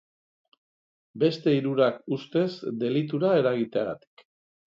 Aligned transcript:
Beste 1.23 1.51
hirurak 1.57 1.99
ustez, 2.17 2.47
delitura 2.85 3.31
eragiteagatik. 3.43 4.25